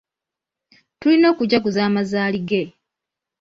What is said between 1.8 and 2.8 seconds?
amazaali ge.